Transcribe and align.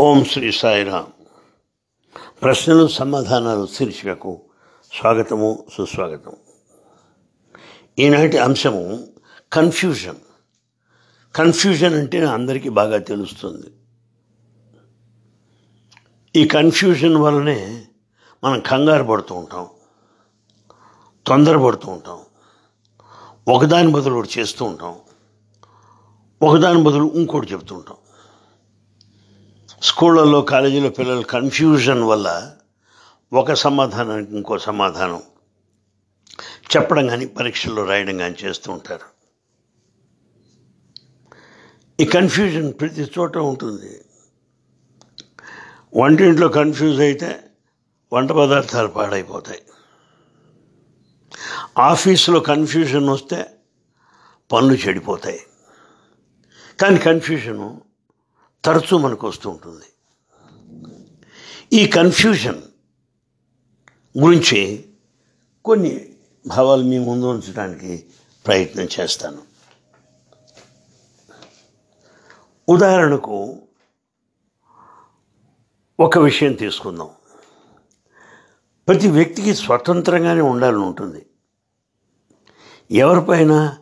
ఓం 0.00 0.24
శ్రీ 0.24 0.52
సాయిరామ్. 0.52 1.06
ప్రశ్నలు 2.42 2.88
సమాధానాలు 2.88 3.66
శీర్షికకు 3.66 4.42
స్వాగతము 4.92 5.64
సుస్వాగతం. 5.74 6.32
ఈనాటి 7.98 8.38
అంశము 8.38 9.08
కన్ఫ్యూజన్ 9.52 10.20
కన్ఫ్యూజన్ 11.36 11.94
అంటే 11.94 12.26
అందరికీ 12.26 12.68
బాగా 12.68 12.98
తెలుస్తుంది. 12.98 13.66
ఈ 16.36 16.48
కన్ఫ్యూజన్ 16.48 17.16
వల్లనే 17.16 17.86
మనం 18.44 18.60
కంగారు 18.60 19.04
పడుతూ 19.04 19.34
ఉంటాం 19.34 19.66
తొందరపడుతూ 21.26 21.90
ఉంటాం 21.92 22.20
ఒకదాని 23.48 23.92
బదులు 23.92 24.14
ఒకటి 24.14 24.40
చేస్తూ 24.40 24.64
ఉంటాం 24.64 24.96
ఒకదాని 26.42 26.82
బదులు 26.82 27.12
ఇంకోటి 27.14 27.52
చెప్తూ 27.52 27.74
ఉంటాం. 27.74 27.96
స్కూళ్ళల్లో 29.82 30.42
కాలేజీలో 30.42 30.88
పిల్లలు 30.88 31.22
కన్ఫ్యూజన్ 31.22 32.02
వల్ల 32.02 32.56
ఒక 33.32 33.52
సమాధానానికి 33.52 34.36
ఇంకో 34.36 34.58
సమాధానం 34.58 35.22
చెప్పడం 36.76 37.06
కానీ 37.06 37.26
పరీక్షల్లో 37.26 37.84
రాయడం 37.84 38.18
కానీ 38.18 38.34
చేస్తూ 38.44 38.72
ఉంటారు. 38.72 39.20
ఈ 42.00 42.04
కన్ఫ్యూజన్ 42.04 42.72
ప్రతి 42.80 43.12
చోట 43.18 43.38
ఉంటుంది. 43.38 44.04
వంటింట్లో 45.96 46.48
కన్ఫ్యూజ్ 46.48 47.00
అయితే 47.00 47.50
వంట 48.12 48.30
పదార్థాలు 48.30 48.88
పాడైపోతాయి. 48.88 49.62
ఆఫీసులో 51.78 52.40
కన్ఫ్యూజన్ 52.40 53.08
వస్తే 53.08 53.46
పనులు 54.52 54.74
చెడిపోతాయి. 54.74 55.40
కానీ 56.80 56.98
కన్ఫ్యూజను 56.98 57.89
తరచూ 58.64 58.98
మనకు 58.98 59.28
వస్తూ 59.28 59.50
ఉంటుంది. 59.50 59.84
ఈ 61.72 61.86
కన్ఫ్యూజన్ 61.86 62.62
గురించి 64.18 64.88
కొన్ని 65.64 66.14
భావాలు 66.46 66.82
మీ 66.82 66.98
ముందు 66.98 67.26
ఉంచడానికి 67.26 68.06
ప్రయత్నం 68.46 68.88
చేస్తాను. 69.00 69.42
ఉదాహరణకు 72.68 73.62
ఒక 76.00 76.18
విషయం 76.18 76.52
తీసుకుందాం. 76.52 77.10
ప్రతి 78.88 79.10
వ్యక్తికి 79.10 79.54
స్వతంత్రంగానే 79.54 80.40
ఉండాలని 80.40 80.82
ఉంటుంది. 80.82 81.26
ఎవరిపైన 82.90 83.78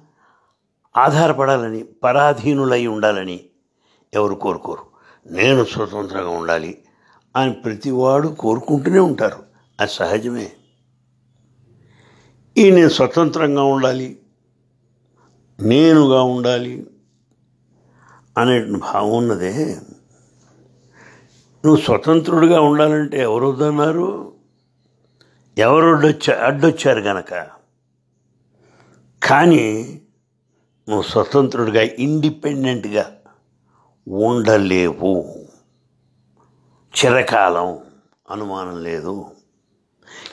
ఆధారపడాలని 0.96 1.84
పరాధీనులై 1.84 2.86
ఉండాలని 2.86 3.47
ఎవరు 4.14 4.34
కోరుకోరు. 4.34 4.82
నేను 5.26 5.64
స్వతంత్రంగా 5.64 6.28
ఉండాలి 6.28 6.78
అని 7.36 7.52
ప్రతివాడు 7.52 8.28
కోరుకుంటూనే 8.28 8.98
ఉంటారు. 8.98 9.42
అది 9.80 9.90
సహజమే. 9.90 10.52
ఈ 12.58 12.70
నేను 12.70 12.88
స్వతంత్రంగా 12.88 13.62
ఉండాలి 13.62 14.18
నేనుగా 15.60 16.22
ఉండాలి 16.22 16.86
అనే 18.38 18.64
భావం 18.64 19.10
ఉన్నదే. 19.10 19.78
నువ్వు 21.64 21.76
స్వతంత్రుడిగా 21.76 22.60
ఉండాలంటే 22.60 23.18
ఎవరు 23.18 23.46
వద్దన్నారు? 23.46 24.32
ఎవరు 25.58 25.86
అడ్డొచ్చా 25.86 26.44
అడ్డొచ్చారు 26.44 27.00
గనక. 27.00 27.46
కానీ 29.22 30.00
నువ్వు 30.88 31.02
స్వతంత్రుడిగా 31.02 31.82
ఇండిపెండెంట్గా 31.82 33.17
ఉండలేవు. 34.08 35.34
చిరకాలం 36.98 37.78
అనుమానం 38.30 38.82
లేదు. 38.82 39.26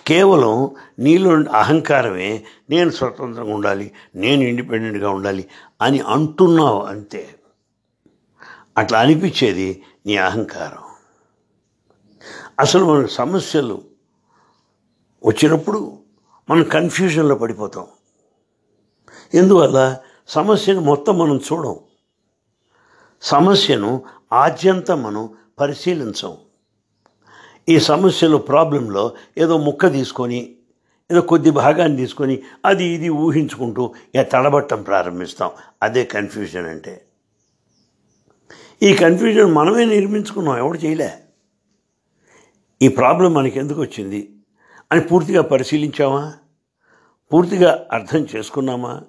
కేవలం 0.07 0.75
నీలో 0.99 1.43
అహంకారమే 1.51 2.45
నేను 2.69 2.89
స్వతంత్రంగా 2.89 3.53
ఉండాలి 3.53 3.91
నేను 4.15 4.41
ఇండిపెండెంట్గా 4.41 5.09
ఉండాలి 5.09 5.49
అని 5.81 5.99
అంటున్నావు 5.99 6.81
అంతే. 6.81 7.39
అట్లా 8.77 8.99
అనిపించేది 8.99 9.83
నీ 10.05 10.17
అహంకారం. 10.17 10.83
అసలు 12.59 12.85
మనకు 12.85 13.07
సమస్యలు 13.07 13.81
వచ్చినప్పుడు 15.25 15.97
మనం 16.49 16.63
కన్ఫ్యూజన్లో 16.63 17.35
పడిపోతాం. 17.35 17.87
ఎందువల్ల? 19.33 19.97
సమస్యను 20.27 20.81
మొత్తం 20.81 21.17
మనం 21.19 21.37
చూడం. 21.37 21.79
సమస్యను 23.21 24.03
ఆద్యంతం 24.33 25.03
మనం 25.03 25.29
పరిశీలించం 25.59 26.37
ఈ 27.69 27.79
సమస్యలో 27.79 28.37
ప్రాబ్లంలో 28.37 29.15
ఏదో 29.37 29.57
ముక్క 29.57 29.91
తీసుకొని 29.91 30.55
ఏదో 31.11 31.21
కొద్ది 31.21 31.49
భాగాన్ని 31.49 31.97
తీసుకొని 31.97 32.43
అది 32.65 32.85
ఇది 32.85 33.09
ఊహించుకుంటూ 33.09 33.93
ఇక 34.15 34.31
తడబట్టం 34.31 34.83
ప్రారంభిస్తాం. 34.83 35.51
అదే 35.83 36.05
కన్ఫ్యూజన్ 36.05 36.65
అంటే. 36.65 37.05
ఈ 38.83 38.95
కన్ఫ్యూజన్ 38.95 39.53
మనమే 39.53 39.85
నిర్మించుకున్నాం 39.85 40.57
ఎవడు 40.57 40.77
చేయలే. 40.77 41.13
ఈ 42.81 42.87
ప్రాబ్లం 42.87 43.33
మనకి 43.33 43.59
ఎందుకు 43.59 43.81
వచ్చింది? 43.81 44.35
అని 44.91 45.01
పూర్తిగా 45.01 45.41
పరిశీలించామా? 45.41 46.33
పూర్తిగా 47.33 47.87
అర్థం 47.91 48.27
చేసుకున్నామా? 48.35 49.01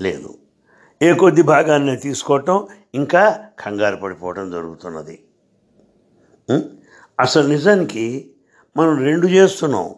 లేదు. 0.00 0.38
ఏ 1.04 1.14
కొద్ది 1.14 1.42
భాగాన్ని 1.42 1.96
తీసుకోవటం 1.96 2.66
ఇంకా 2.94 3.48
కంగారు 3.58 3.96
పడిపోవటం 3.96 4.50
జరుగుతున్నది. 4.50 5.24
అసలు 7.20 7.48
నిజానికి 7.48 8.34
మనం 8.76 8.98
రెండు 8.98 9.26
చేస్తున్నాం. 9.26 9.94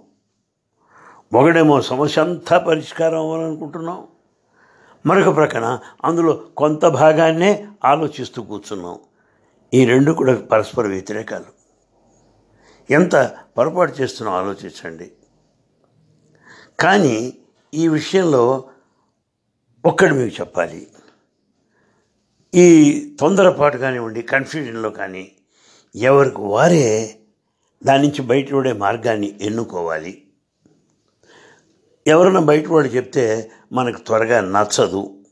ఒకడేమో 1.34 1.82
సమస్య 1.82 2.22
అంతా 2.22 2.58
పరిష్కారం 2.58 3.18
అవ్వాలనుకుంటున్నాం. 3.18 4.06
మరొక 5.06 5.36
ప్రక్కన 5.36 5.78
అందులో 6.04 6.32
కొంత 6.56 6.86
భాగాన్నే 6.86 7.68
ఆలోచిస్తూ 7.84 8.42
కూర్చున్నాం. 8.42 8.98
ఈ 9.74 9.84
రెండు 9.84 10.12
కూడా 10.12 10.36
పరస్పర 10.36 10.86
వ్యతిరేకాలు. 10.86 11.56
ఎంత 12.90 13.34
పొరపాటు 13.58 13.92
చేస్తున్నాం 13.92 14.36
ఆలోచించండి. 14.36 15.12
కానీ 16.80 17.38
ఈ 17.74 17.88
విషయంలో 17.88 18.64
ఒక్కడు 19.84 20.14
మీకు 20.14 20.40
చెప్పాలి. 20.40 20.86
ఈ 22.54 22.66
తొందరపాటు 23.20 23.76
కానివ్వండి 23.76 24.22
కన్ఫ్యూజన్లో 24.22 24.90
కానీ 24.90 25.32
ఎవరికి 25.94 26.40
వారే 26.40 27.18
దాని 27.84 28.02
నుంచి 28.02 28.22
బయటపడే 28.22 28.72
మార్గాన్ని 28.72 29.38
ఎన్నుకోవాలి. 29.40 30.22
ఎవరైనా 32.06 32.40
బయట 32.40 32.68
వాళ్ళు 32.68 32.90
చెప్తే 32.90 33.50
మనకు 33.72 33.98
త్వరగా 34.00 34.40
నచ్చదు. 34.40 35.24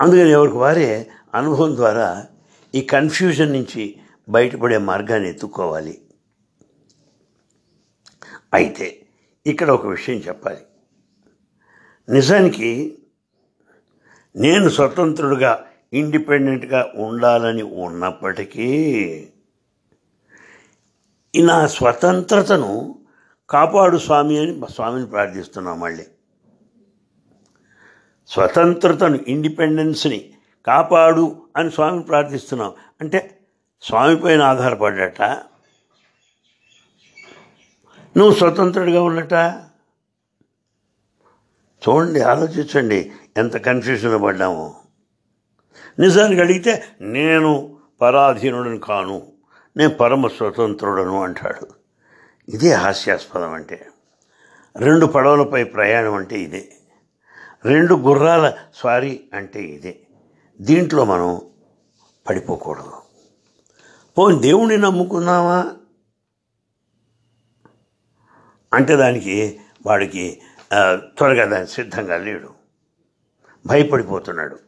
అందుకని 0.00 0.30
ఎవరికి 0.30 0.56
వారే 0.56 1.10
అనుభవం 1.34 1.76
ద్వారా 1.76 2.26
ఈ 2.74 2.82
కన్ఫ్యూజన్ 2.82 3.52
నుంచి 3.52 4.00
బయటపడే 4.28 4.78
మార్గాన్ని 4.78 5.28
ఎత్తుకోవాలి 5.28 6.00
అయితే 8.54 9.06
ఇక్కడ 9.46 9.70
ఒక 9.70 9.86
విషయం 9.86 10.16
చెప్పాలి. 10.16 10.60
నిజానికి 12.08 12.98
నేను 14.36 14.68
స్వతంత్రుడుగా 14.68 15.67
ఇండిపెండెంట్గా 15.92 16.92
ఉండాలని 16.96 17.62
ఉన్నప్పటికీ 17.62 19.28
నా 21.44 21.66
స్వతంత్రతను 21.66 22.98
కాపాడు 23.50 23.98
స్వామి 23.98 24.38
అని 24.38 24.60
స్వామిని 24.72 25.06
ప్రార్థిస్తున్నాం 25.06 25.80
మళ్ళీ. 25.80 26.06
స్వతంత్రతను 28.26 29.18
ఇండిపెండెన్స్ని 29.28 30.30
కాపాడు 30.66 31.42
అని 31.56 31.70
స్వామిని 31.70 32.04
ప్రార్థిస్తున్నాం. 32.04 32.72
అంటే 33.00 33.38
స్వామి 33.82 34.16
పైన 34.16 34.42
ఆధారపడ్డట? 34.42 35.22
నువ్వు 38.16 38.34
స్వతంత్రుడిగా 38.34 39.02
ఉన్నట? 39.02 39.32
చూడండి 41.88 42.20
ఆలోచించండి 42.20 43.12
ఎంత 43.36 43.56
కన్ఫ్యూజన్ 43.56 44.22
పడ్డాము. 44.22 44.87
నిజానికి 45.98 46.40
అడిగితే 46.40 46.84
నేను 47.00 47.78
పరాధీనుడను 48.00 48.78
కాను 48.78 49.32
నేను 49.76 49.94
పరమ 49.94 50.28
స్వతంత్రుడను 50.28 51.22
అంటాడు. 51.22 51.66
ఇదే 52.48 52.72
హాస్యాస్పదం 52.72 53.52
అంటే. 53.52 53.88
రెండు 54.76 55.06
పడవలపై 55.06 55.64
ప్రయాణం 55.64 56.14
అంటే 56.14 56.40
ఇదే. 56.40 56.72
రెండు 57.64 57.94
గుర్రాల 57.94 58.52
స్వారీ 58.74 59.30
అంటే 59.34 59.62
ఇదే. 59.62 60.00
దీంట్లో 60.60 61.04
మనం 61.04 61.40
పడిపోకూడదు. 62.28 62.92
పోనీ 64.18 64.38
దేవుణ్ణి 64.38 64.76
నమ్ముకున్నావా? 64.76 65.66
అంటే 68.74 68.96
దానికి 68.96 69.60
వాడికి 69.86 70.40
త్వరగా 70.94 71.44
దానికి 71.44 71.72
సిద్ధంగా 71.72 72.16
లేడు. 72.16 72.54
భయపడిపోతున్నాడు. 73.66 74.67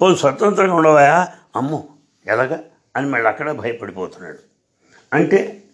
పోనీ 0.00 0.16
స్వతంత్రంగా 0.16 0.74
ఉండవా 0.74 1.28
అమ్మో 1.56 1.88
ఎలాగా? 2.26 2.60
అని 2.96 3.06
మళ్ళీ 3.06 3.28
అక్కడ 3.28 3.52
భయపడిపోతున్నాడు. 3.52 4.38
అంటే 5.12 5.64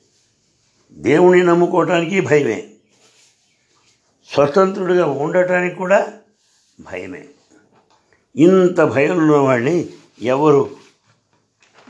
దేవుణ్ణి 0.93 1.45
నమ్ముకోవటానికి 1.45 2.21
భయమే. 2.21 2.71
స్వతంత్రుడిగా 4.33 5.07
ఉండటానికి 5.07 5.77
కూడా 5.77 6.13
భయమే. 6.81 7.29
ఇంత 8.37 8.81
భయం 8.81 9.19
ఉన్నవాడిని 9.19 9.89
ఎవరు 10.23 10.77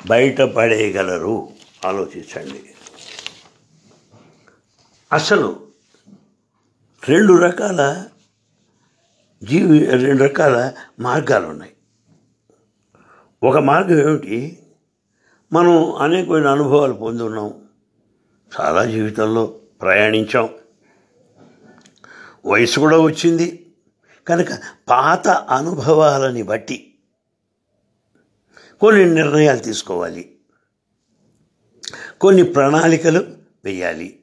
బయటపడేయగలరు? 0.06 1.48
ఆలోచించండి. 1.86 2.74
అసలు 5.12 5.66
రెండు 7.08 7.32
రకాల 7.32 8.06
జీవి 9.44 9.86
రెండు 9.86 10.24
రకాల 10.24 10.72
మార్గాలు 11.00 11.46
ఉన్నాయి 11.46 11.72
ఒక 13.42 13.56
మార్గం 13.56 13.98
ఏమిటి? 13.98 14.62
మనం 15.52 15.94
అనేకమైన 15.94 16.46
అనుభవాలు 16.46 16.92
పొంది 16.92 17.22
ఉన్నాం 17.22 17.68
చాలా 18.60 18.84
జీవితంలో 18.84 19.46
ప్రయాణించాం. 19.82 20.48
వయసు 22.46 22.80
కూడా 22.80 22.98
వచ్చింది. 22.98 23.72
కనుక 24.28 24.46
పాత 24.88 25.28
అనుభవాలని 25.28 26.42
బట్టి 26.42 26.98
కొన్ని 28.80 29.14
నిర్ణయాలు 29.14 29.58
తీసుకోవాలి. 29.58 30.38
కొన్ని 32.20 32.42
ప్రణాళికలు 32.42 33.26
వేయాలి 33.64 34.20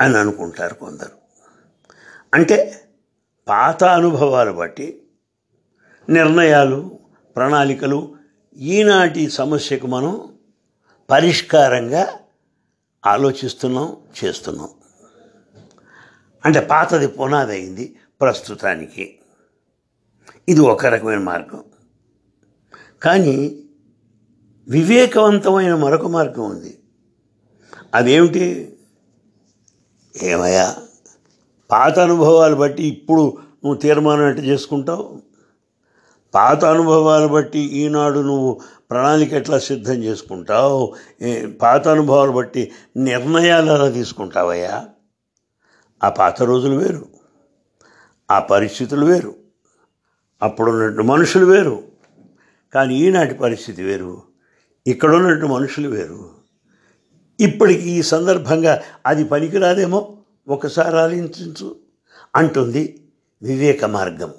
అని 0.00 0.18
అనుకుంటారు 0.18 0.74
కొందరు. 0.74 1.12
అంటే 2.34 2.84
పాత 3.48 3.84
అనుభవాలు 3.84 4.52
బట్టి 4.52 5.02
నిర్ణయాలు 6.10 6.97
ప్రణాళికలు 7.38 8.16
ఈనాటి 8.56 9.30
సమస్యకు 9.30 9.86
మనం 9.86 10.28
పరిష్కారంగా 11.10 12.18
ఆలోచిస్తున్నాం 13.06 13.96
చేస్తున్నాం. 14.24 14.68
అంటే 16.44 16.60
పాతది 16.60 17.06
పునాది 17.06 17.52
అయింది 17.52 17.96
ప్రస్తుతానికి. 18.20 19.18
ఇది 20.48 20.60
ఒక 20.60 20.86
రకమైన 20.86 21.18
మార్గం. 21.18 21.64
కానీ 23.02 23.62
వివేకవంతమైన 24.68 25.74
మరొక 25.74 26.06
మార్గం 26.06 26.50
ఉంది. 26.50 26.78
అదేమిటి? 27.94 28.76
ఏమయ్యా? 30.22 30.76
పాత 31.70 31.98
అనుభవాలు 31.98 32.54
బట్టి 32.54 32.84
ఇప్పుడు 32.86 33.38
నువ్వు 33.64 33.74
తీర్మానం 33.74 34.28
ఎట్టు 34.28 34.42
చేసుకుంటావు? 34.42 35.27
పాత 36.34 36.64
అనుభవాలు 36.64 37.26
బట్టి 37.26 37.58
ఈనాడు 37.58 38.20
నువ్వు 38.20 38.60
ప్రణాళిక 38.90 39.32
ఎట్లా 39.32 39.58
సిద్ధం 39.58 39.94
చేసుకుంటావు? 39.94 40.94
పాత 41.62 41.88
అనుభవాలు 41.88 42.32
బట్టి 42.32 42.72
నిర్ణయాలు 42.96 43.72
ఎలా 43.72 43.88
తీసుకుంటావయ్యా? 43.88 44.88
ఆ 46.04 46.08
పాత 46.08 46.42
రోజులు 46.42 46.76
వేరు. 46.76 47.06
ఆ 48.30 48.38
పరిస్థితులు 48.38 49.06
వేరు. 49.06 49.34
అప్పుడున్నట్టు 50.42 51.02
మనుషులు 51.02 51.46
వేరు. 51.46 51.82
కానీ 52.74 52.94
ఈనాటి 52.94 53.34
పరిస్థితి 53.34 53.82
వేరు. 53.82 54.22
ఇక్కడ 54.86 55.14
ఉన్నట్టు 55.14 55.46
మనుషులు 55.46 55.88
వేరు. 55.88 56.30
ఇప్పటికి 57.40 57.90
ఈ 57.90 58.02
సందర్భంగా 58.02 58.82
అది 59.06 59.24
పనికిరాదేమో? 59.24 60.16
ఒకసారి 60.48 60.96
ఆలోచించు. 60.96 61.76
అంటుంది 62.36 63.04
వివేక 63.42 63.84
మార్గం. 63.84 64.30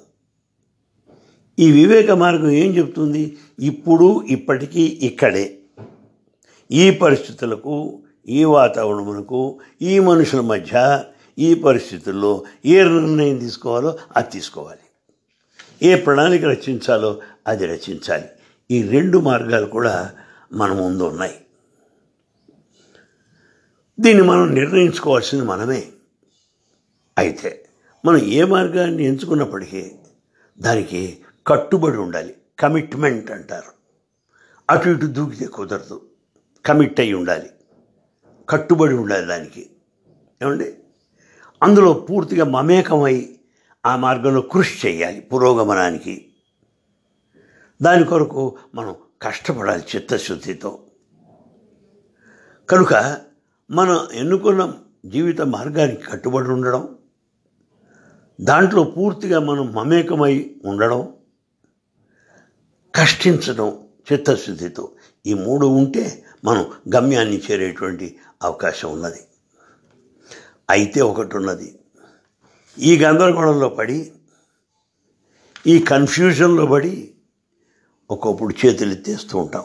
ఈ 1.60 1.72
వివేక 1.72 2.10
మార్గం 2.10 2.50
ఏం 2.50 2.76
చెప్తుంది? 2.76 3.38
ఇప్పుడు 3.60 4.22
ఇప్పటికీ 4.22 4.80
ఇక్కడే. 4.80 5.58
ఈ 6.72 6.90
పరిస్థితులకు 6.90 8.02
ఈ 8.28 8.44
వాతావరణమునకు 8.44 9.60
ఈ 9.82 9.98
మనుషుల 9.98 10.40
మధ్య 10.40 11.04
ఈ 11.38 11.54
పరిస్థితుల్లో 11.54 12.44
ఏ 12.66 12.82
నిర్ణయం 12.82 13.38
తీసుకోవాలో 13.38 13.98
అది 14.16 14.30
తీసుకోవాలి. 14.30 14.78
ఏ 15.82 15.94
ప్రణాళిక 15.94 16.44
రచించాలో 16.44 17.20
అది 17.46 17.66
రచించాలి. 17.66 18.24
ఈ 18.70 18.82
రెండు 18.82 19.18
మార్గాలు 19.18 19.66
కూడా 19.66 20.12
మన 20.52 20.72
ముందు 20.72 21.02
ఉన్నాయి. 21.02 21.34
దీన్ని 24.00 24.24
మనం 24.24 24.54
నిర్ణయించుకోవాల్సింది 24.54 25.44
మనమే. 25.44 25.86
అయితే 27.18 27.64
మనం 28.04 28.18
ఏ 28.18 28.44
మార్గాన్ని 28.44 29.04
ఎంచుకున్నప్పటికీ 29.04 29.90
దానికి 30.60 31.18
కట్టుబడి 31.46 31.96
ఉండాలి. 31.96 32.34
కమిట్మెంట్ 32.58 33.30
అంటారు. 33.30 33.72
అటు 34.70 34.88
ఇటు 34.88 35.06
దూకితే 35.06 35.46
కుదరదు. 35.46 36.08
కమిట్ 36.66 37.00
అయి 37.00 37.14
ఉండాలి. 37.14 37.50
కట్టుబడి 38.48 38.94
ఉండాలి 38.94 39.26
దానికి. 39.26 39.70
ఏమండి? 40.42 40.76
అందులో 41.62 41.92
పూర్తిగా 41.92 42.44
మమేకమై 42.44 43.36
ఆ 43.86 43.96
మార్గంలో 43.96 44.40
కృషి 44.40 44.88
చేయాలి 44.88 45.20
పురోగమనానికి. 45.20 46.32
దాని 47.82 48.04
కొరకు 48.04 48.58
మనం 48.74 48.94
కష్టపడాలి 49.22 49.84
చిత్తశుద్ధితో. 49.96 50.82
కనుక 52.70 53.18
మనం 53.70 54.08
ఎన్నుకున్న 54.12 54.74
జీవిత 55.06 55.40
మార్గానికి 55.40 56.02
కట్టుబడి 56.02 56.48
ఉండడం 56.48 56.98
దాంట్లో 58.40 58.84
పూర్తిగా 58.84 59.40
మనం 59.40 59.72
మమేకమై 59.72 60.56
ఉండడం 60.64 61.14
కష్టించడం 62.94 63.86
చిత్తశుద్ధితో. 64.12 64.92
ఈ 65.26 65.34
మూడు 65.34 65.66
ఉంటే 65.66 66.24
మనం 66.44 66.66
గమ్యాన్ని 66.94 67.42
చేరేటువంటి 67.50 68.18
అవకాశం 68.42 68.92
ఉన్నది. 68.92 69.20
అయితే 70.70 71.00
ఒకటి 71.00 71.36
ఉన్నది 71.36 71.78
ఈ 72.78 72.98
గందరగోళంలో 72.98 73.68
పడి 73.68 74.12
ఈ 75.66 75.78
కన్ఫ్యూజన్లో 75.78 76.66
పడి 76.66 77.14
ఒక్కొప్పుడు 78.10 78.66
చేతులు 78.66 78.92
ఎత్తేస్తూ 78.92 79.38
ఉంటాం. 79.38 79.64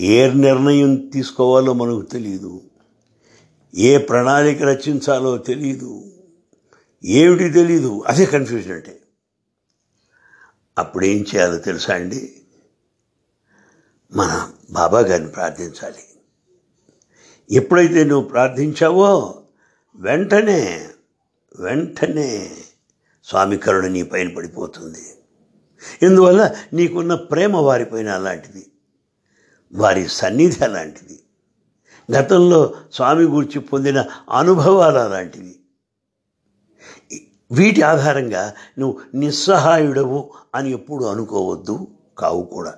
ఏ 0.00 0.30
నిర్ణయం 0.30 0.96
తీసుకోవాలో 0.96 1.72
మనకు 1.72 2.02
తెలియదు 2.02 2.60
ఏ 3.74 3.98
ప్రణాళిక 3.98 4.62
రచించాలో 4.62 5.38
తెలియదు 5.38 6.04
ఏమిటి 7.04 7.50
తెలీదు? 7.50 8.02
అదే 8.06 8.26
కన్ఫ్యూజన్ 8.26 8.72
అంటే. 8.72 9.01
అప్పుడు 10.78 11.04
ఏం 11.04 11.24
చేయాలో 11.34 11.58
తెలుసా 11.58 11.94
అండి? 11.94 12.42
మన 14.12 14.52
బాబా 14.70 15.00
గారిని 15.00 15.28
ప్రార్థించాలి. 15.28 16.02
ఎప్పుడైతే 17.50 18.04
నువ్వు 18.04 18.28
ప్రార్థించావో 18.28 19.42
వెంటనే 19.94 20.88
వెంటనే 21.60 22.56
స్వామి 23.24 23.56
కరుణ 23.56 23.86
నీ 23.86 24.02
పైన 24.02 24.34
పడిపోతుంది. 24.34 25.14
ఇందువల్ల 26.02 26.54
నీకున్న 26.72 27.14
ప్రేమ 27.14 27.56
వారిపైన 27.56 28.10
అలాంటిది. 28.10 28.66
వారి 29.74 30.08
సన్నిధి 30.08 30.64
అలాంటిది. 30.64 31.22
గతంలో 32.18 32.74
స్వామి 32.92 33.24
గురించి 33.24 33.60
పొందిన 33.60 34.04
అనుభవాలు 34.30 34.98
అలాంటివి. 34.98 35.61
వీటి 37.52 37.82
ఆధారంగా 37.82 38.54
నువ్వు 38.78 39.00
నిస్సహాయుడవు 39.14 40.30
అని 40.54 40.70
ఎప్పుడు 40.70 41.04
అనుకోవద్దు 41.04 41.86
కావు 42.18 42.42
కూడా. 42.42 42.74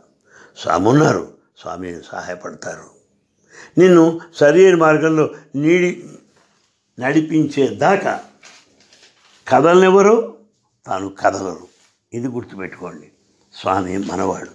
సామున్నారు 0.56 1.34
స్వామి 1.58 1.96
సహాయపడతారు. 2.12 2.94
నిన్ను 3.78 4.20
సరైన 4.34 4.74
మార్గంలో 4.74 5.30
నీడి 5.54 6.04
నడిపించే 7.00 7.66
దాకా 7.66 8.20
కదలనెవరో 9.48 10.34
తాను 10.86 11.08
కదలరు. 11.08 11.68
ఇది 12.12 12.28
గుర్తుపెట్టుకోండి 12.28 13.10
స్వామి 13.60 13.98
మనవాడు. 13.98 14.50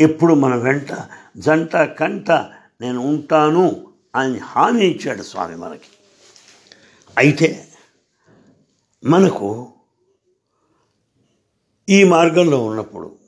ఎప్పుడు 0.00 0.34
మన 0.34 0.54
వెంట 0.54 1.08
జంట 1.38 1.76
కంట 1.76 2.30
నేను 2.80 3.00
ఉంటాను 3.00 3.86
అని 4.16 4.38
హామీ 4.38 4.86
ఇచ్చాడు 4.86 5.22
స్వామి 5.22 5.56
మనకి. 5.56 5.88
అయితే 7.18 7.66
మనకు 9.04 9.68
ఈ 11.88 12.04
మార్గంలో 12.04 12.64
ఉన్నప్పుడు 12.64 13.18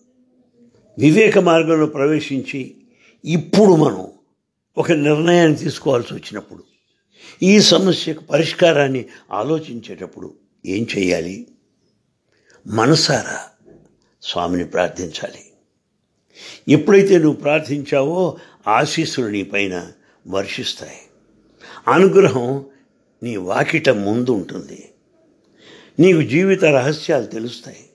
వివేక 0.99 1.39
మార్గంలో 1.39 1.87
ప్రవేశించి 1.87 2.77
ఇప్పుడు 3.25 3.77
మనం 3.77 4.09
ఒక 4.79 4.93
నిర్ణయాన్ని 4.93 5.59
తీసుకోవాల్సి 5.59 6.15
వచ్చినప్పుడు 6.15 6.65
ఈ 7.43 7.61
సమస్యకు 7.61 8.25
పరిష్కారాన్ని 8.25 9.05
ఆలోచించేటప్పుడు 9.33 10.35
ఏం 10.67 10.87
చేయాలి? 10.99 11.47
మనసారా 12.67 13.41
స్వామిని 14.23 14.65
ప్రార్థించాలి. 14.65 15.53
ఎప్పుడైతే 16.69 17.19
నువ్వు 17.19 17.41
ప్రార్థించావో 17.41 18.39
ఆశీస్సులు 18.69 19.27
నీ 19.27 19.43
పైన 19.43 19.93
వర్షిస్తాయి. 20.29 20.99
అనుగ్రహం 21.89 22.65
నీ 23.23 23.37
వాకిట 23.37 23.89
ముందు 23.89 24.31
ఉంటుంది. 24.31 24.89
నీకు 26.01 26.23
జీవిత 26.23 26.65
రహస్యాలు 26.65 27.27
తెలుస్తాయి. 27.27 27.89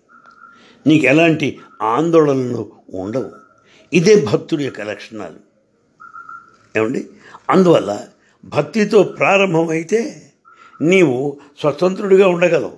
నీకు 0.87 1.05
ఎలాంటి 1.05 1.59
ఆందోళనలు 1.81 2.71
ఉండవు. 2.93 3.31
ఇదే 3.93 4.25
భక్తుడి 4.25 4.63
యొక్క 4.63 4.81
లక్షణాలు. 4.81 5.49
ఏమండి? 6.79 7.09
అందువల్ల 7.49 8.07
భక్తితో 8.45 9.03
ప్రారంభమైతే 9.03 10.31
నీవు 10.81 11.39
స్వతంత్రుడిగా 11.59 12.27
ఉండగలవు. 12.27 12.77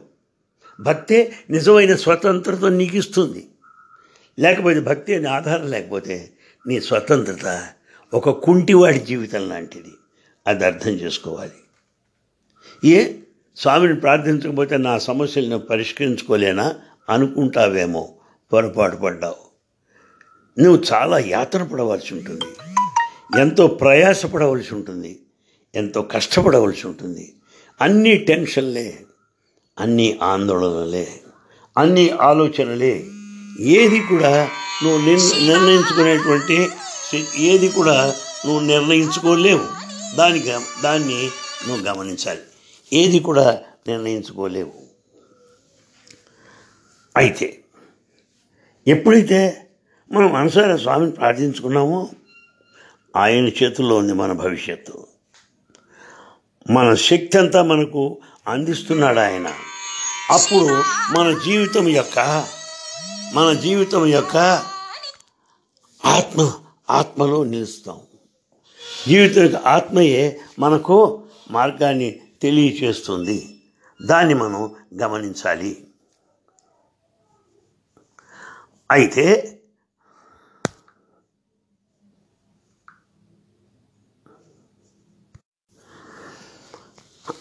భక్తే 0.79 1.35
నిజమైన 1.49 1.95
స్వతంత్రత 1.95 2.65
నీకు 2.65 2.97
ఇస్తుంది 2.97 3.47
లేకపోతే 4.39 4.79
భక్తి 4.79 5.15
అనే 5.15 5.29
ఆధారం 5.29 5.67
లేకపోతే 5.67 6.31
నీ 6.67 6.81
స్వతంత్రత 6.81 7.67
ఒక 8.13 8.29
కుంటివాడి 8.29 8.99
జీవితం 8.99 9.49
లాంటిది. 9.49 9.91
అది 10.47 10.65
అర్థం 10.65 10.91
చేసుకోవాలి. 10.91 11.51
ఏ? 12.85 13.13
స్వామిని 13.61 13.95
ప్రార్థించకపోతే 13.95 14.77
నా 14.77 14.97
సమస్యలను 14.97 15.59
పరిష్కరించుకోలేనా? 15.59 16.73
అనుకుంటావేమో. 17.09 18.13
పొరపాటు 18.53 18.95
పడ్డావు. 18.95 19.35
నువ్వు 20.61 20.83
చాలా 20.93 21.19
యాతన 21.19 21.63
పడవలసి 21.63 22.13
ఉంటుంది. 22.13 22.45
ఎంతో 23.41 23.67
ప్రయాసపడవలసి 23.67 24.75
ఉంటుంది. 24.75 25.19
ఎంతో 25.75 26.01
కష్టపడవలసి 26.01 26.87
ఉంటుంది. 26.87 27.35
అన్ని 27.81 28.15
టెన్షన్లే 28.15 28.99
అన్ని 29.79 30.19
ఆందోళనలే 30.23 31.07
అన్ని 31.77 32.09
ఆలోచనలే. 32.09 33.05
ఏది 33.59 33.99
కూడా 33.99 34.49
నువ్వు 34.83 35.05
నిర్ణయించుకునేటువంటి 35.45 36.69
ఏది 37.37 37.69
కూడా 37.69 38.15
నువ్వు 38.45 38.67
నిర్ణయించుకోలేవు. 38.67 39.67
దానికి 40.17 40.51
దాన్ని 40.83 41.29
నువ్వు 41.67 41.85
గమనించాలి. 41.85 42.39
ఏది 42.93 43.19
కూడా 43.19 43.61
నిర్ణయించుకోలేవు. 43.87 44.73
అయితే 47.17 47.63
ఎప్పుడైతే 48.87 49.67
మనం 50.11 50.33
మనసారా 50.33 50.77
స్వామిని 50.77 51.11
ప్రార్థించుకున్నామో 51.11 52.09
ఆయన 53.15 53.47
చేతుల్లో 53.47 53.97
ఉంది 53.97 54.13
మన 54.13 54.31
భవిష్యత్తు. 54.31 55.07
మన 56.71 56.93
శక్తి 56.93 57.37
అంతా 57.37 57.63
మనకు 57.63 58.21
అందిస్తున్నాడు 58.47 59.19
ఆయన. 59.19 59.53
అప్పుడు 60.31 60.65
మన 61.17 61.39
జీవితం 61.45 61.87
యొక్క 61.87 62.47
మన 63.33 63.53
జీవితం 63.53 64.05
యొక్క 64.05 64.37
ఆత్మ 66.05 66.53
ఆత్మలో 66.89 67.43
నిలుస్తాం. 67.43 67.99
జీవితం 69.07 69.41
యొక్క 69.41 69.55
ఆత్మయే 69.55 70.39
మనకు 70.59 71.23
మార్గాన్ని 71.51 72.19
తెలియచేస్తుంది. 72.41 73.63
దాన్ని 74.05 74.33
మనం 74.33 74.75
గమనించాలి. 75.01 75.87
అయితే 78.91 79.57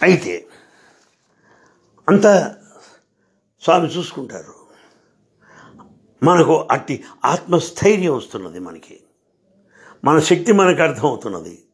అయితే 0.03 0.47
అంతా 2.09 2.57
స్వామి 3.63 3.89
చూసుకుంటారు. 3.89 4.55
మనకు 6.23 6.69
అట్టి 6.71 7.05
ఆత్మస్థైర్యం 7.25 8.17
వస్తున్నది 8.17 8.59
మనకి. 8.59 9.01
మన 10.05 10.19
శక్తి 10.19 10.53
మనకు 10.53 10.83
అర్థమవుతున్నది. 10.83 11.65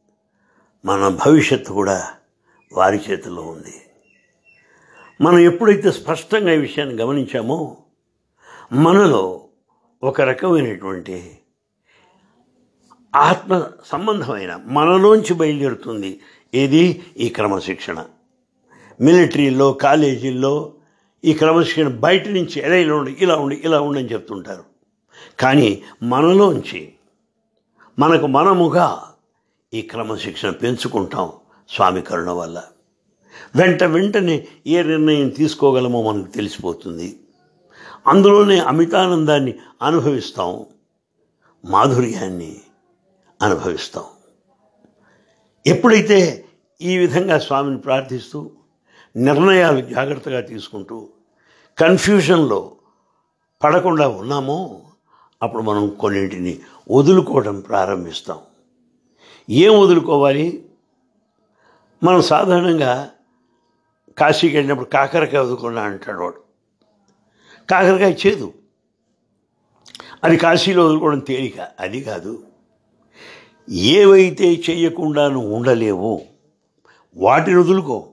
మన 0.85 1.09
భవిష్యత్తు 1.09 1.73
కూడా 1.73 2.14
వారి 2.73 3.00
చేతిలో 3.11 3.42
ఉంది. 3.42 3.75
మనం 5.20 5.38
ఎప్పుడైతే 5.38 5.92
స్పష్టంగా 5.92 6.52
ఈ 6.52 6.56
విషయాన్ని 6.56 6.94
గమనించామో 6.94 7.76
మనలో 8.73 9.49
ఒక 10.02 10.20
రకమైనటువంటి 10.20 11.38
ఆత్మ 13.14 13.66
సంబంధమైన 13.87 14.61
మనలోంచి 14.64 15.35
బయలుదేరుతుంది. 15.35 16.20
ఏది? 16.54 17.02
ఈ 17.16 17.28
క్రమశిక్షణ. 17.28 18.04
మిలిటరీలో 19.00 19.73
కాలేజీల్లో 19.73 20.73
ఈ 21.25 21.35
క్రమశిక్షణ 21.35 21.88
బయట 21.88 22.28
నుంచి 22.28 22.61
ఎలా 22.61 22.75
ఇలా 22.75 22.94
ఉండి 22.94 23.16
ఇలా 23.20 23.37
ఉండి 23.37 23.61
ఇలా 23.64 23.80
ఉండని 23.80 24.12
చెప్తుంటారు. 24.12 24.64
కానీ 25.40 25.82
మనలోంచి 26.02 26.92
మనకు 27.99 28.26
మనముగా 28.26 29.14
ఈ 29.75 29.82
క్రమశిక్షణ 29.82 30.50
పెంచుకుంటాం. 30.50 31.32
స్వామి 31.70 32.02
కరుణ 32.02 32.30
వల్ల. 32.30 32.62
వెంట 33.56 33.85
వెంటనే 33.85 34.49
ఏ 34.66 34.82
నిర్ణయం 34.82 35.28
తీసుకోగలమో 35.28 36.12
మనకు 36.12 36.26
తెలిసిపోతుంది. 36.26 37.20
అందులోనే 38.06 38.58
అమితానందాన్ని 38.58 39.54
అనుభవిస్తాం. 39.82 40.66
మాధుర్యాన్ని 41.64 42.61
అనుభవిస్తాం. 43.42 44.04
ఎప్పుడైతే 45.66 46.44
ఈ 46.82 46.99
విధంగా 46.99 47.38
స్వామిని 47.38 47.78
ప్రార్థిస్తూ 47.78 48.50
నిర్ణయాలు 49.16 49.80
జాగ్రత్తగా 49.80 50.40
తీసుకుంటూ 50.40 51.08
కన్ఫ్యూషన్లో 51.78 52.73
పడకుండా 53.64 54.08
ఉన్నామో 54.08 54.80
అప్పుడు 55.42 55.62
మనం 55.62 55.88
కొన్నింటిని 55.88 56.58
వదులుకోవడం 56.90 57.61
ప్రారంభిస్తాం. 57.61 58.38
ఏం 59.50 59.80
వదులుకోవాలి? 59.80 60.65
మనం 62.02 62.22
సాధారణంగా 62.22 63.10
కాశీకి 64.18 64.56
వెళ్ళినప్పుడు 64.56 64.88
కాకరకాయ 64.88 65.40
వదులుకున్నా 65.40 65.82
అంటాడు 65.82 66.18
వాడు. 66.18 66.42
కాకరకాయ 67.70 68.14
చేదు. 68.26 68.52
అది 70.24 70.36
కాశీలో 70.36 70.84
వదులుకోవడం 70.84 71.18
తేలిక. 71.18 71.68
అది 71.80 72.00
కాదు. 72.00 72.46
ఏవైతే 73.70 74.62
చేయకుండా 74.70 75.28
నువ్వు 75.28 75.56
ఉండలేవో 75.56 76.20
వాటిని 77.16 77.58
వదులుకో. 77.58 78.08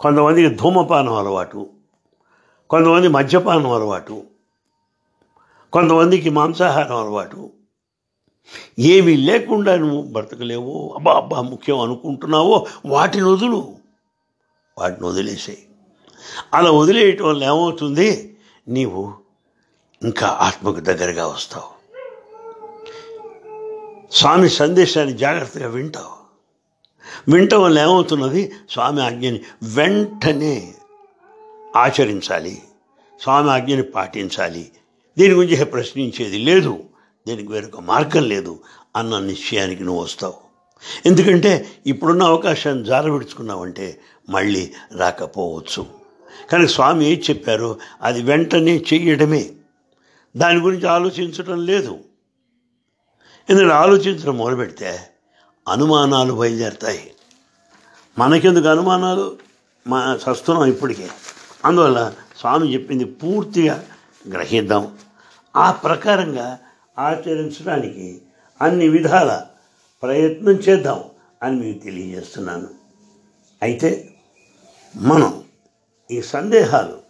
కొంతమందికి 0.00 0.54
ధూమపానం 0.54 1.12
అలవాటు. 1.12 1.70
కొంతమంది 2.70 3.08
మద్యపానం 3.08 3.70
అలవాటు. 3.70 4.22
కొంతమందికి 5.72 6.30
మాంసాహారం 6.30 6.96
అలవాటు. 6.96 7.50
ఏమీ 8.78 9.16
లేకుండా 9.16 9.76
నువ్వు 9.76 10.02
బ్రతకలేవో. 10.02 10.92
అబ్బా 10.94 11.12
అబ్బా 11.12 11.40
ముఖ్యం 11.40 11.80
అనుకుంటున్నావో 11.80 12.66
వాటిని 12.86 13.24
వదులు. 13.24 13.76
వాటిని 14.78 15.06
వదిలేసాయి. 15.06 15.66
అలా 16.54 16.70
వదిలేయటం 16.70 17.24
వల్ల 17.24 17.44
ఏమవుతుంది? 17.44 18.36
నీవు 18.68 19.12
ఇంకా 20.02 20.26
ఆత్మకు 20.26 20.80
దగ్గరగా 20.80 21.26
వస్తావు. 21.26 21.80
స్వామి 24.12 24.48
సందేశాన్ని 24.48 25.16
జాగ్రత్తగా 25.16 25.68
వింటావు. 25.68 26.20
వింటం 27.30 27.62
వల్ల 27.62 27.78
ఏమవుతున్నది? 27.78 28.52
స్వామి 28.70 29.02
ఆజ్ఞని 29.02 29.40
వెంటనే 29.62 30.74
ఆచరించాలి. 31.76 32.62
స్వామి 33.22 33.50
ఆజ్ఞని 33.50 33.82
పాటించాలి. 33.82 34.70
దీని 35.18 35.34
గురించి 35.34 35.64
ప్రశ్నించేది 35.64 36.38
లేదు. 36.38 36.78
దీనికి 37.28 37.52
వేరొక 37.52 37.80
మార్గం 37.80 38.28
లేదు 38.28 38.60
అన్న 38.96 39.18
నిశ్చయానికి 39.18 39.84
నువ్వు 39.84 40.02
వస్తావు. 40.02 40.34
ఎందుకంటే 41.06 41.68
ఇప్పుడున్న 41.86 42.22
అవకాశాన్ని 42.22 42.84
జారవిడుచుకున్నావంటే 42.84 44.00
మళ్ళీ 44.30 44.72
రాకపోవచ్చు. 44.96 45.86
కానీ 46.52 46.68
స్వామి 46.68 47.04
ఏం 47.04 47.22
చెప్పారో? 47.30 47.78
అది 48.02 48.22
వెంటనే 48.22 48.84
చెయ్యడమే. 48.92 49.50
దాని 50.36 50.60
గురించి 50.60 50.88
ఆలోచించడం 50.88 51.66
లేదు. 51.66 51.98
ఎందుకంటే 53.50 53.74
ఆలోచించడం 53.74 54.36
మొదలుపెడితే 54.36 55.00
అనుమానాలు 55.68 56.32
బయలుదేరుతాయి. 56.32 57.14
మనకెందుకు 58.18 58.68
అనుమానాలు? 58.68 59.36
మా 59.86 60.18
సస్తున్నాం 60.22 60.68
ఇప్పటికే. 60.68 61.08
అందువల్ల 61.64 62.14
స్వామి 62.38 62.74
చెప్పింది 62.74 63.04
పూర్తిగా 63.04 63.84
గ్రహిద్దాం. 64.28 64.96
ఆ 65.56 65.70
ప్రకారంగా 65.70 66.58
ఆచరించడానికి 67.00 68.22
అన్ని 68.62 68.88
విధాల 68.88 69.46
ప్రయత్నం 70.02 70.52
చేద్దాం 70.52 71.04
అని 71.42 71.56
మీకు 71.56 71.84
తెలియజేస్తున్నాను. 71.84 72.68
అయితే 73.62 74.10
మనం 74.96 75.44
ఈ 76.10 76.22
సందేహాలు 76.22 77.00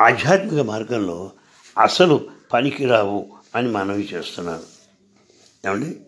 ఆధ్యాత్మిక 0.00 0.62
మార్గంలో 0.62 1.30
అసలు 1.78 2.28
పనికిరావు 2.52 3.26
అని 3.56 3.68
మనవి 3.68 4.08
చేస్తున్నాను 4.14 4.62
ఏమండి? 5.68 6.00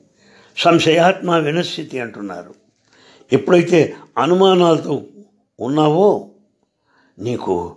సంశయాత్మ 0.57 1.37
వినస్థితి 1.37 2.01
అంటున్నారు. 2.01 2.55
ఎప్పుడైతే 3.33 3.97
అనుమానాలతో 4.19 5.07
ఉన్నావో 5.61 6.31
నీకు 7.19 7.77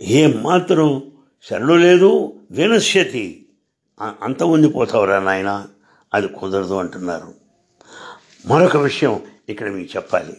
ఏమాత్రం 0.00 1.12
శరణు 1.50 1.74
లేదు 1.74 2.40
వినశ్యతి 2.50 3.45
అంత 4.00 4.42
ఉండిపోతావురా 4.42 5.18
నాయన 5.18 5.66
అది 6.14 6.28
కుదరదు 6.28 6.74
అంటున్నారు. 6.74 7.34
మరొక 8.46 8.76
విషయం 8.76 9.22
ఇక్కడ 9.48 9.70
మీకు 9.70 9.96
చెప్పాలి. 9.96 10.36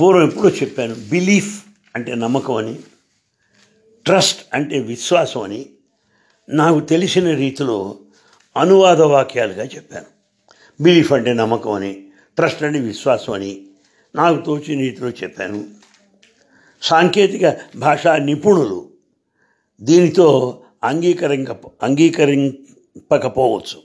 పూర్వం 0.00 0.26
ఎప్పుడో 0.26 0.48
చెప్పాను 0.48 0.94
బిలీఫ్ 0.94 1.64
అంటే 1.94 2.14
నమ్మకం 2.14 2.54
అని 2.54 2.78
ట్రస్ట్ 4.04 4.46
అంటే 4.54 4.78
విశ్వాసం 4.78 5.42
అని 5.42 5.66
నాకు 6.48 6.80
తెలిసిన 6.80 7.34
రీతిలో 7.34 7.98
అనువాద 8.56 9.00
వాక్యాలుగా 9.00 9.64
చెప్పాను. 9.64 10.06
బిలీఫ్ 10.82 11.12
అంటే 11.12 11.32
నమ్మకం 11.32 11.72
అని 11.72 12.08
ట్రస్ట్ 12.36 12.62
అంటే 12.62 12.80
విశ్వాసం 12.80 13.32
అని 13.32 13.66
నాకు 14.14 14.44
తోచిన 14.46 14.80
రీతిలో 14.80 15.08
చెప్పాను. 15.08 15.64
సాంకేతిక 16.82 17.56
భాషా 17.76 18.16
నిపుణులు 18.16 18.90
దీనితో 19.80 20.62
అంగీకరింక 20.84 21.48
అంగీకరింపకపోవచ్చు. 21.82 23.82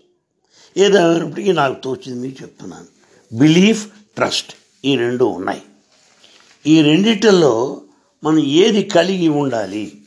ఏదైనప్పటికీ 0.78 1.52
నాకు 1.52 1.82
తోచింది 1.82 2.28
మీకు 2.28 2.42
చెప్తున్నాను. 2.42 2.88
బిలీఫ్ 3.38 3.88
ట్రస్ట్ 4.16 4.54
ఈ 4.86 4.96
రెండు 4.96 5.26
ఉన్నాయి. 5.26 5.62
ఈ 6.68 6.82
రెండిటిల్లో 6.82 7.82
మనం 8.24 8.40
ఏది 8.40 8.84
కలిగి 8.84 9.28
ఉండాలి? 9.28 10.02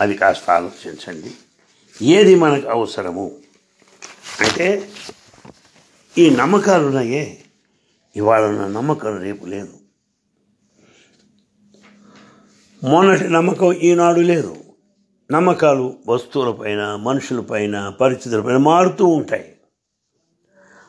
అది 0.00 0.14
కాస్త 0.14 0.50
ఆలోచించండి. 0.50 1.30
ఏది 2.02 2.34
మనకు 2.34 2.68
అవసరము? 2.68 3.38
అంటే 4.40 4.90
ఈ 6.18 6.30
నమ్మకాలు 6.30 6.86
ఉన్నాయే. 6.86 7.44
ఇవాళ 8.16 8.44
ఉన్న 8.44 8.66
నమ్మకం 8.66 9.18
రేపు 9.18 9.46
లేదు. 9.46 9.78
మొన్నటి 12.84 13.28
నమ్మకం 13.28 13.72
ఈనాడు 13.72 14.20
లేదు. 14.20 14.61
నమ్మకాలు 15.32 15.94
వస్తువులపైన 16.08 16.96
మనుషులపైన 16.96 17.88
పరిస్థితులపైన 17.88 18.56
మారుతూ 18.56 19.06
ఉంటాయి. 19.06 19.56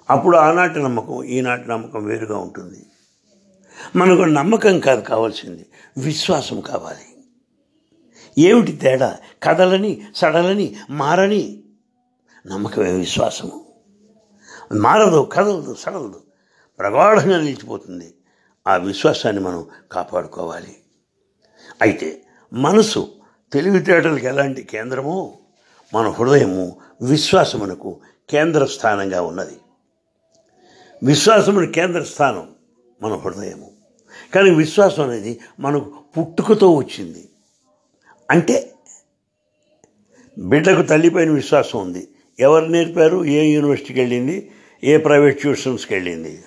అప్పుడు 0.09 0.37
ఆనాటి 0.37 0.79
నమ్మకం 0.79 1.23
ఈనాటి 1.23 1.69
నమ్మకం 1.69 2.05
వేరుగా 2.05 2.37
ఉంటుంది. 2.37 2.85
మనకు 3.95 4.21
నమ్మకం 4.21 4.79
కాదు 4.79 5.01
కావాల్సింది 5.01 5.65
విశ్వాసం 5.97 6.61
కావాలి. 6.61 7.23
ఏమిటి 8.37 8.71
తేడా? 8.71 9.17
కదలని 9.43 10.07
సడలని 10.15 10.75
మారని 10.89 11.63
నమ్మకమే 12.47 12.91
విశ్వాసము. 12.91 13.65
మారదు 14.73 15.29
కదలదు 15.33 15.75
సడలదు. 15.79 16.21
ప్రగాఢంగా 16.79 17.37
నిలిచిపోతుంది. 17.37 18.13
ఆ 18.67 18.77
విశ్వాసాన్ని 18.77 19.41
మనం 19.41 19.65
కాపాడుకోవాలి. 19.91 20.77
అయితే 21.81 22.25
మనసు 22.53 23.15
తెలివితేటలకు 23.53 24.25
ఎలాంటి 24.25 24.63
కేంద్రమో 24.63 25.37
మన 25.93 26.07
హృదయము 26.07 26.77
విశ్వాసమునకు 27.01 27.99
కేంద్ర 28.29 28.65
స్థానంగా 28.65 29.21
ఉన్నది. 29.21 29.57
విశ్వాసముని 31.03 31.67
కేంద్ర 31.67 32.03
స్థానం 32.03 32.49
మన 33.01 33.13
హృదయము. 33.13 33.71
కానీ 34.35 34.49
విశ్వాసం 34.49 35.03
అనేది 35.03 35.39
మనకు 35.59 35.93
పుట్టుకతో 36.17 36.75
వచ్చింది. 36.75 37.29
అంటే 38.31 38.73
బిడ్డకు 40.37 40.81
తల్లిపైన 40.81 41.29
విశ్వాసం 41.29 41.79
ఉంది. 41.79 42.07
ఎవరు 42.39 42.65
నేర్పారు? 42.65 43.25
ఏ 43.25 43.53
యూనివర్సిటీకి 43.53 43.99
వెళ్ళింది? 43.99 44.51
ఏ 44.83 44.97
ప్రైవేట్ 44.97 45.41
ట్యూషన్స్కి 45.41 45.93
వెళ్ళింది? 45.93 46.43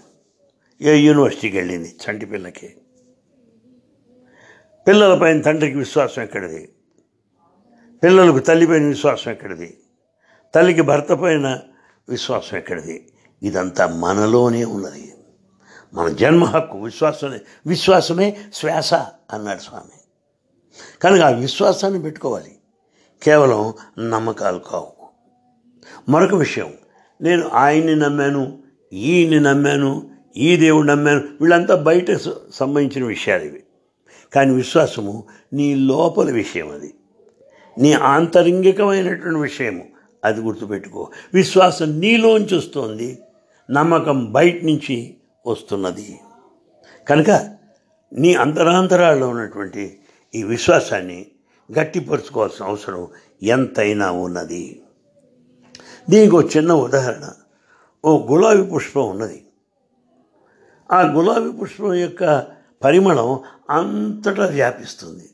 ఏ 0.83 0.97
యూనివర్సిటీకి 0.97 1.57
వెళ్ళింది? 1.57 1.97
చంటి 2.05 2.27
పిల్లకి. 2.27 2.75
పిల్లలపైన 4.89 5.41
తండ్రికి 5.41 5.79
విశ్వాసం 5.79 6.23
ఎక్కడిది? 6.23 6.69
పిల్లలకు 8.03 8.39
తల్లిపైన 8.39 8.85
విశ్వాసం 8.85 9.31
ఎక్కడిది? 9.31 9.79
తల్లికి 10.55 10.81
భర్త 10.81 11.13
పైన 11.13 11.59
విశ్వాసం 12.09 12.57
ఎక్కడిది? 12.57 13.13
ఇదంతా 13.43 13.87
మనలోనే 13.87 14.65
ఉన్నది. 14.65 15.15
మన 15.95 16.09
జన్మ 16.09 16.45
హక్కు 16.45 16.79
విశ్వాసమే 16.79 17.39
విశ్వాసమే 17.67 18.37
శ్వాస 18.55 18.95
అన్నాడు 18.95 19.59
స్వామి. 19.59 20.01
కనుక 21.03 21.21
ఆ 21.21 21.29
విశ్వాసాన్ని 21.29 22.03
పెట్టుకోవాలి. 22.03 22.57
కేవలం 23.23 23.75
నమ్మకాలు 24.11 24.59
కావు. 24.59 24.93
మరొక 26.09 26.35
విషయం 26.35 26.75
నేను 27.23 27.49
ఆయన్ని 27.49 27.97
నమ్మాను 27.97 28.63
ఈయన్ని 28.93 29.41
నమ్మాను 29.41 30.11
ఈ 30.37 30.57
దేవుడు 30.57 30.87
నమ్మాను 30.87 31.23
వీళ్ళంతా 31.41 31.77
బయట 31.77 32.07
సంబంధించిన 32.55 33.05
విషయాలు 33.05 33.45
ఇవి. 33.45 33.63
కానీ 34.35 34.55
విశ్వాసము 34.55 35.25
నీ 35.53 35.75
లోపల 35.75 36.31
విషయం 36.31 36.73
అది. 36.73 36.95
నీ 37.79 37.93
ఆంతరంగికమైనటువంటి 37.93 39.39
విషయము. 39.39 39.85
అది 40.25 40.41
గుర్తుపెట్టుకో. 40.41 41.11
విశ్వాసం 41.35 42.01
నీలోంచి 42.01 42.57
వస్తుంది. 42.57 43.19
నమ్మకం 43.71 44.33
బయట 44.33 44.65
నుంచి 44.65 45.17
వస్తున్నది. 45.47 46.21
కనుక 47.09 47.57
నీ 48.13 48.35
అంతరాంతరాల్లో 48.35 49.29
ఉన్నటువంటి 49.29 50.01
ఈ 50.35 50.43
విశ్వాసాన్ని 50.43 51.27
గట్టిపరుచుకోవాల్సిన 51.79 52.67
అవసరం 52.67 53.09
ఎంతైనా 53.43 54.11
ఉన్నది. 54.11 54.83
దీనికి 56.11 56.37
ఒక 56.37 56.57
చిన్న 56.57 56.73
ఉదాహరణ. 56.73 57.33
ఓ 58.05 58.27
గులాబీ 58.27 58.63
పుష్పం 58.63 59.11
ఉన్నది. 59.11 59.47
ఆ 60.93 61.03
గులాబీ 61.03 61.51
పుష్పం 61.51 61.95
యొక్క 61.95 62.47
పరిమళం 62.85 63.41
అంతటా 63.71 64.47
వ్యాపిస్తుంది. 64.47 65.31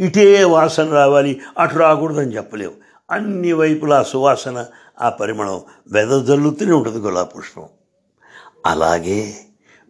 ఇటే 0.00 0.44
వాసన 0.44 0.92
రావాలి 0.92 1.40
అటు 1.58 1.74
రాకూడదని 1.74 2.36
చెప్పలేవు. 2.36 2.74
అన్ని 3.10 3.52
వైపులా 3.52 4.02
సువాసన 4.02 4.66
ఆ 5.00 5.08
పరిమళం 5.08 5.60
వెదజల్లుతూనే 5.92 6.72
ఉంటుంది 6.72 6.98
గులాబీ 6.98 7.38
పుష్పం 7.38 7.68
అలాగే 8.66 9.34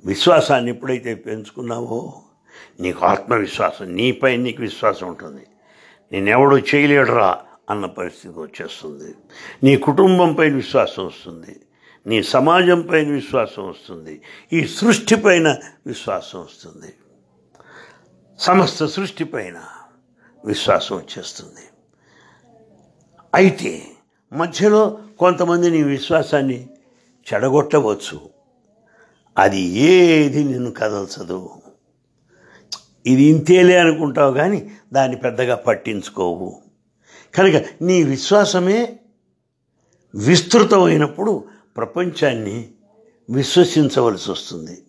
విశ్వాసాన్ని 0.05 0.71
ఎప్పుడైతే 0.71 1.15
పెంచుకున్నావో 1.15 2.23
నీకు 2.81 3.07
ఆత్మవిశ్వాసం 3.07 3.87
నీపై 3.87 4.37
నీకు 4.37 4.63
విశ్వాసం 4.63 5.07
ఉంటుంది. 5.07 5.47
నేనెవడో 6.13 6.59
చేయలేడురా 6.59 7.39
అన్న 7.71 7.87
పరిస్థితి 7.87 8.41
వచ్చేస్తుంది. 8.41 9.15
నీ 9.63 9.77
కుటుంబంపై 9.77 10.51
విశ్వాసం 10.51 11.07
వస్తుంది. 11.07 11.61
నీ 12.07 12.23
సమాజంపైన 12.23 13.09
విశ్వాసం 13.09 13.69
వస్తుంది. 13.69 14.23
ఈ 14.53 14.67
సృష్టిపైన 14.67 15.57
విశ్వాసం 15.87 16.41
వస్తుంది. 16.41 16.95
సమస్త 18.39 18.87
సృష్టిపైన 18.87 19.63
విశ్వాసం 20.45 20.97
వచ్చేస్తుంది. 20.97 21.67
అయితే 23.35 23.83
మధ్యలో 24.33 24.99
కొంతమంది 25.19 25.71
నీ 25.71 25.83
విశ్వాసాన్ని 25.83 26.69
చెడగొట్టవచ్చు. 27.33 28.31
అది 29.39 29.61
ఏది 29.61 30.45
నిన్ను 30.45 30.71
కదల్చదు. 30.71 31.51
ఇది 33.07 33.23
ఇంతేలే 33.23 33.79
అనుకుంటావు 33.79 34.35
కానీ 34.35 34.71
దాన్ని 34.93 35.17
పెద్దగా 35.17 35.55
పట్టించుకోవు. 35.55 36.63
కనుక 37.35 37.65
నీ 37.83 38.03
విశ్వాసమే 38.03 38.99
విస్తృతమైనప్పుడు 40.15 41.45
ప్రపంచాన్ని 41.77 42.71
విశ్వసించవలసి 43.31 44.31
వస్తుంది. 44.31 44.83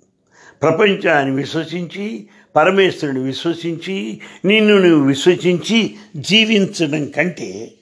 ప్రపంచాన్ని 0.61 1.35
విశ్వసించి 1.35 2.29
పరమేశ్వరుని 2.55 3.19
విశ్వసించి 3.19 4.21
నిన్ను 4.45 4.77
నువ్వు 4.77 5.07
విశ్వసించి 5.07 5.95
జీవించడం 6.15 7.05
కంటే 7.05 7.73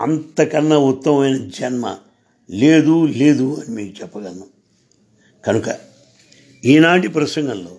అంతకన్నా 0.00 0.78
ఉత్తమమైన 0.78 1.36
జన్మ 1.36 1.98
లేదు 2.50 3.06
లేదు 3.06 3.64
అని 3.66 3.76
మీకు 3.76 4.00
చెప్పగలను. 4.00 4.46
కనుక 5.46 5.78
ఈనాటి 6.64 7.08
ప్రసంగంలో 7.08 7.76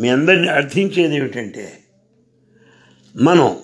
మీ 0.00 0.08
అందరిని 0.08 0.48
అర్థించేది 0.48 1.16
ఏమిటంటే 1.16 1.72
మనం 3.16 3.56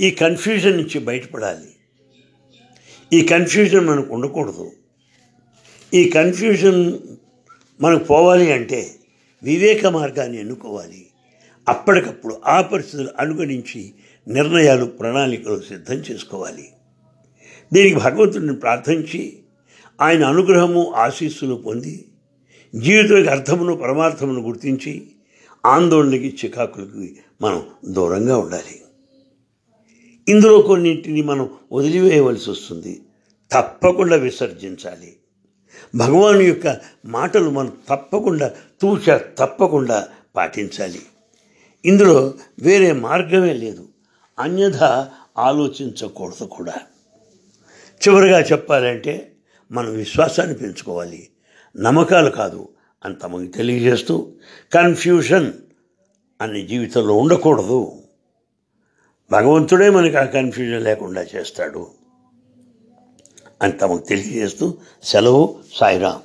ఈ 0.00 0.10
కన్ఫ్యూజన్ 0.10 0.76
నుంచి 0.76 0.98
బయటపడాలి. 0.98 1.74
ఈ 3.12 3.20
కన్ఫ్యూజన్ 3.20 3.86
మనకు 3.86 4.14
ఉండకూడదు. 4.14 4.72
ఈ 5.94 6.08
కన్ఫ్యూజన్ 6.08 6.98
మనకు 7.80 8.04
పోవాలి 8.04 8.52
అంటే 8.52 8.90
వివేక 9.42 9.86
మార్గాన్ని 9.86 10.40
ఎన్నుకోవాలి. 10.40 11.06
అప్పటికప్పుడు 11.68 12.40
ఆ 12.46 12.60
పరిస్థితులు 12.60 13.08
అనుగణించి 13.18 13.92
నిర్ణయాలు 14.28 14.84
ప్రణాళికలు 14.84 15.60
సిద్ధం 15.60 15.94
చేసుకోవాలి. 15.94 16.68
దీనికి 17.72 17.94
భగవంతుడిని 17.94 18.54
ప్రార్థించి 18.54 19.38
ఆయన 20.00 20.24
అనుగ్రహము 20.24 20.92
ఆశీస్సులు 20.92 21.54
పొంది 21.54 22.04
జీవితానికి 22.74 23.28
అర్థమును 23.28 23.76
పరమార్థమును 23.76 24.40
గుర్తించి 24.40 25.06
ఆందోళనకి 25.66 26.36
చికాకులకి 26.44 27.16
మనం 27.42 27.62
దూరంగా 27.84 28.36
ఉండాలి. 28.36 28.82
ఇందులో 30.28 30.62
కొన్నింటిని 30.62 31.22
మనం 31.22 31.50
వదిలివేయవలసి 31.72 32.50
వస్తుంది. 32.50 33.00
తప్పకుండా 33.52 34.16
విసర్జించాలి. 34.16 35.16
భగవాను 35.94 36.40
యొక్క 36.40 36.80
మాటలు 37.04 37.50
మనం 37.50 37.72
తప్పకుండా 37.90 38.50
తూచ 38.80 39.18
తప్పకుండా 39.38 40.08
పాటించాలి. 40.36 41.02
ఇందులో 41.84 42.34
వేరే 42.58 42.92
మార్గమే 42.92 43.52
లేదు. 43.52 43.88
అన్యథా 44.38 45.10
ఆలోచించకూడదు 45.38 46.44
కూడా. 46.44 46.74
చివరిగా 48.08 48.40
చెప్పాలంటే 48.40 49.32
మనం 49.72 49.90
విశ్వాసాన్ని 49.90 50.54
పెంచుకోవాలి. 50.54 51.28
నమ్మకాలు 51.76 52.30
కాదు 52.30 52.68
అని 53.04 53.14
తమకు 53.14 53.50
తెలియజేస్తూ 53.50 54.32
కన్ఫ్యూషన్ 54.74 55.52
అనే 56.40 56.66
జీవితంలో 56.66 57.14
ఉండకూడదు. 57.14 58.02
భగవంతుడే 59.30 59.90
మనకి 59.90 60.16
ఆ 60.16 60.24
కన్ఫ్యూజన్ 60.24 60.84
లేకుండా 60.84 61.22
చేస్తాడు. 61.22 61.97
అని 63.62 63.72
తమకు 63.72 63.98
తెలియజేస్తూ 63.98 64.66
సెలవు 65.02 65.42
సాయిరాం 65.76 66.18